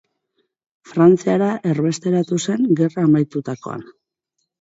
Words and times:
Frantziara 0.91 1.49
erbesteratu 1.71 2.39
zen 2.47 2.65
gerra 2.79 3.05
amaitutakoan. 3.11 3.85